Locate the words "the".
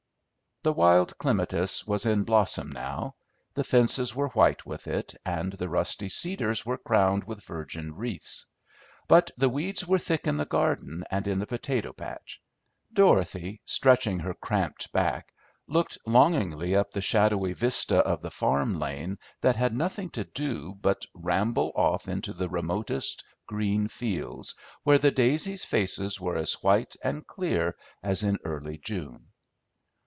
0.63-0.73, 3.55-3.63, 5.53-5.67, 9.37-9.49, 10.37-10.45, 11.39-11.47, 16.91-17.01, 18.21-18.29, 22.33-22.49, 24.99-25.09